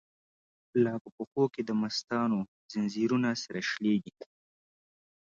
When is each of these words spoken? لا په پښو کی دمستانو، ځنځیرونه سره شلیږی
لا 0.83 0.93
په 1.03 1.09
پښو 1.15 1.43
کی 1.53 1.61
دمستانو، 1.69 2.39
ځنځیرونه 2.71 3.29
سره 3.43 3.59
شلیږی 3.69 4.13